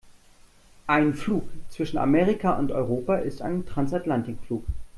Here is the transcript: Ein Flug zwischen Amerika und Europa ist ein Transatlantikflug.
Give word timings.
Ein 0.87 1.13
Flug 1.13 1.43
zwischen 1.69 1.99
Amerika 1.99 2.53
und 2.57 2.71
Europa 2.71 3.17
ist 3.17 3.43
ein 3.43 3.67
Transatlantikflug. 3.67 4.63